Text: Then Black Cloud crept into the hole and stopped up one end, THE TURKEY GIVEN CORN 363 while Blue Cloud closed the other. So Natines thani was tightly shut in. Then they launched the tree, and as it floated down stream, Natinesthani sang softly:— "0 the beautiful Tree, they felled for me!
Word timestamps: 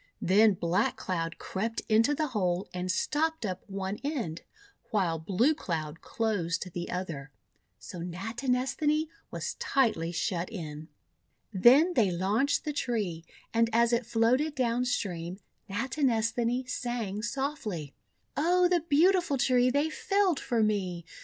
Then 0.19 0.55
Black 0.55 0.95
Cloud 0.95 1.37
crept 1.37 1.83
into 1.87 2.15
the 2.15 2.29
hole 2.29 2.67
and 2.73 2.91
stopped 2.91 3.45
up 3.45 3.61
one 3.69 3.99
end, 4.03 4.41
THE 4.41 4.41
TURKEY 4.41 4.89
GIVEN 4.89 4.89
CORN 5.21 5.25
363 5.37 5.37
while 5.37 5.37
Blue 5.37 5.53
Cloud 5.53 6.01
closed 6.01 6.73
the 6.73 6.89
other. 6.89 7.31
So 7.77 7.99
Natines 7.99 8.73
thani 8.75 9.09
was 9.29 9.53
tightly 9.59 10.11
shut 10.11 10.49
in. 10.51 10.87
Then 11.53 11.93
they 11.93 12.09
launched 12.09 12.65
the 12.65 12.73
tree, 12.73 13.25
and 13.53 13.69
as 13.71 13.93
it 13.93 14.07
floated 14.07 14.55
down 14.55 14.85
stream, 14.85 15.37
Natinesthani 15.69 16.67
sang 16.67 17.21
softly:— 17.21 17.93
"0 18.35 18.69
the 18.69 18.79
beautiful 18.89 19.37
Tree, 19.37 19.69
they 19.69 19.91
felled 19.91 20.39
for 20.39 20.63
me! 20.63 21.05